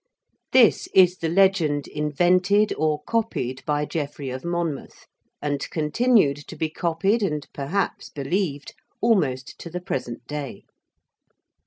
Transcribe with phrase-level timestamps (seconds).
[0.51, 5.05] This is the legend invented or copied by Geoffrey of Monmouth,
[5.43, 10.63] and continued to be copied, and perhaps believed, almost to the present day.